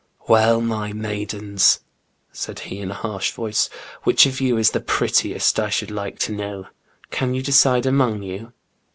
"Well, 0.27 0.61
my 0.61 0.93
maidens," 0.93 1.81
said 2.31 2.61
he 2.61 2.79
in 2.79 2.89
a 2.89 2.95
harsh 2.95 3.29
voice, 3.33 3.69
*^ 3.69 3.71
which 4.01 4.25
of 4.25 4.41
you 4.41 4.57
is 4.57 4.71
the 4.71 4.79
prettiest, 4.81 5.59
I 5.59 5.69
should 5.69 5.91
like 5.91 6.17
to 6.21 6.31
know; 6.31 6.65
can 7.11 7.35
you 7.35 7.43
decide 7.43 7.85
among 7.85 8.23
you 8.23 8.51